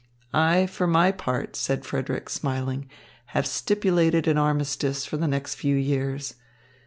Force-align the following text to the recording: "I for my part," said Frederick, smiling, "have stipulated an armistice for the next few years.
"I 0.33 0.65
for 0.65 0.87
my 0.87 1.11
part," 1.11 1.55
said 1.55 1.85
Frederick, 1.85 2.27
smiling, 2.27 2.89
"have 3.37 3.45
stipulated 3.45 4.27
an 4.27 4.35
armistice 4.35 5.05
for 5.05 5.17
the 5.17 5.27
next 5.27 5.53
few 5.53 5.75
years. 5.77 6.33